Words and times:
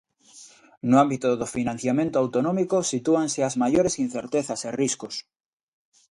No 0.89 0.95
ámbito 1.03 1.27
do 1.41 1.47
financiamento 1.57 2.15
autonómico 2.23 2.77
sitúanse 2.91 3.39
as 3.49 3.55
maiores 3.61 3.93
incertezas 4.05 4.59
e 4.67 4.69
riscos. 4.81 5.15